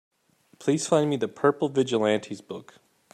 [0.57, 2.79] Please find me The Purple Vigilantes book.